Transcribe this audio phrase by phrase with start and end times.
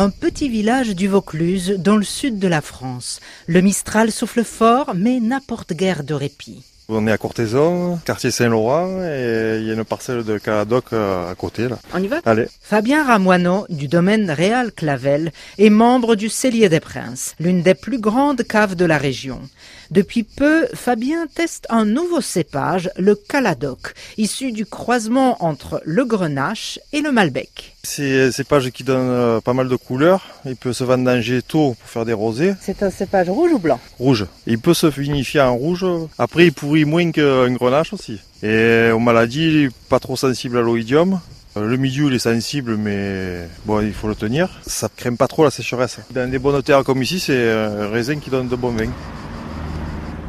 [0.00, 3.20] un petit village du Vaucluse dans le sud de la France.
[3.46, 6.64] Le Mistral souffle fort mais n'apporte guère de répit.
[6.92, 11.30] On est à Courtaison, quartier Saint-Laurent, et il y a une parcelle de Caladoc euh,
[11.30, 11.68] à côté.
[11.68, 11.78] Là.
[11.94, 12.20] On y va?
[12.24, 12.46] Allez.
[12.60, 18.00] Fabien Ramoineau, du domaine Réal Clavel, est membre du Cellier des Princes, l'une des plus
[18.00, 19.40] grandes caves de la région.
[19.92, 26.78] Depuis peu, Fabien teste un nouveau cépage, le Caladoc, issu du croisement entre le Grenache
[26.92, 27.76] et le Malbec.
[27.82, 30.26] C'est un cépage qui donne euh, pas mal de couleurs.
[30.44, 32.52] Il peut se vendanger tôt pour faire des rosés.
[32.60, 33.80] C'est un cépage rouge ou blanc?
[33.98, 34.26] Rouge.
[34.46, 35.86] Il peut se vinifier en rouge.
[36.18, 38.18] Après, il pourrit moins qu'un grenache aussi.
[38.42, 41.20] Et aux maladies, pas trop sensible à l'oïdium.
[41.56, 44.48] Euh, Le milieu il est sensible mais bon il faut le tenir.
[44.66, 45.98] Ça crème pas trop la sécheresse.
[46.12, 48.90] Dans des bonnes terres comme ici c'est un raisin qui donne de bons vins.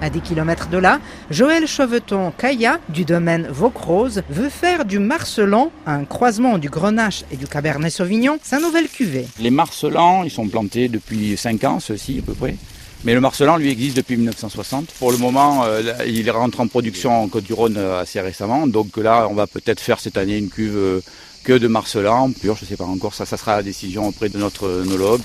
[0.00, 0.98] À 10 km de là,
[1.30, 7.36] Joël Cheveton Caillat, du domaine Vaucrose, veut faire du Marcelan, un croisement du Grenache et
[7.36, 9.26] du Cabernet Sauvignon, sa nouvelle cuvée.
[9.40, 12.56] Les marcelans, ils sont plantés depuis 5 ans, ceux-ci à peu près.
[13.04, 14.86] Mais le marcelan, lui, existe depuis 1960.
[14.98, 18.66] Pour le moment, euh, il rentre en production en Côte-du-Rhône euh, assez récemment.
[18.66, 21.00] Donc là, on va peut-être faire cette année une cuve euh,
[21.44, 22.56] que de marcelan pur.
[22.56, 25.20] Je ne sais pas encore, ça, ça sera la décision auprès de notre œnologue.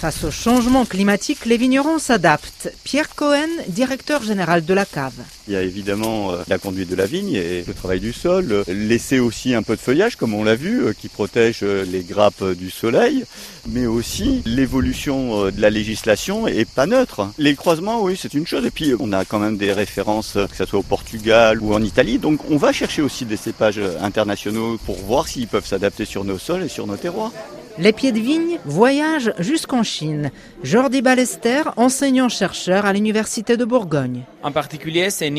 [0.00, 2.74] Face au changement climatique, les vignerons s'adaptent.
[2.82, 5.14] Pierre Cohen, directeur général de la cave.
[5.52, 8.46] Il y a évidemment euh, la conduite de la vigne et le travail du sol,
[8.50, 11.84] euh, laisser aussi un peu de feuillage comme on l'a vu, euh, qui protège euh,
[11.84, 13.26] les grappes du soleil,
[13.68, 17.28] mais aussi l'évolution euh, de la législation est pas neutre.
[17.36, 20.56] Les croisements, oui, c'est une chose, et puis on a quand même des références, que
[20.56, 24.78] ce soit au Portugal ou en Italie, donc on va chercher aussi des cépages internationaux
[24.86, 27.30] pour voir s'ils peuvent s'adapter sur nos sols et sur nos terroirs.
[27.78, 30.30] Les pieds de vigne voyagent jusqu'en Chine.
[30.62, 34.24] Jordi Ballester, enseignant-chercheur à l'Université de Bourgogne.
[34.42, 35.30] En particulier, c'est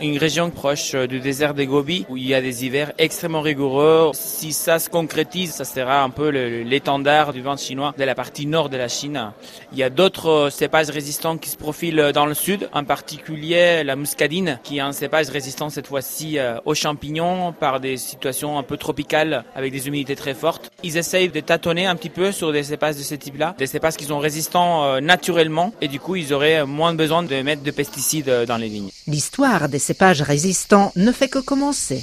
[0.00, 3.40] Une région proche euh, du désert de Gobi, où il y a des hivers extrêmement
[3.40, 4.10] rigoureux.
[4.14, 8.46] Si ça se concrétise, ça sera un peu l'étendard du vin chinois de la partie
[8.46, 9.32] nord de la Chine.
[9.72, 13.82] Il y a d'autres euh, cépages résistants qui se profilent dans le sud, en particulier
[13.84, 18.58] la muscadine, qui est un cépage résistant cette fois-ci euh, aux champignons par des situations
[18.58, 20.70] un peu tropicales avec des humidités très fortes.
[20.82, 23.96] Ils essayent de tâtonner un petit peu sur des cépages de ce type-là, des cépages
[23.96, 27.70] qui sont résistants euh, naturellement et du coup ils auraient moins besoin de mettre de
[27.70, 28.90] pesticides euh, dans les vignes.
[29.28, 32.02] L'histoire des cépages résistants ne fait que commencer.